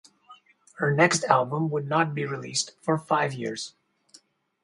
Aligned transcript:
Her 0.77 0.91
next 0.91 1.25
album 1.25 1.69
would 1.69 1.87
not 1.87 2.15
be 2.15 2.25
released 2.25 2.71
for 2.81 2.97
five 2.97 3.35
years. 3.35 3.75